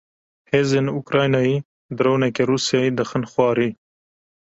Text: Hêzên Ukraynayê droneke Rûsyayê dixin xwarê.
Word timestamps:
Hêzên 0.49 0.87
Ukraynayê 1.01 1.55
droneke 1.97 2.43
Rûsyayê 2.49 2.89
dixin 2.97 3.23
xwarê. 3.31 3.69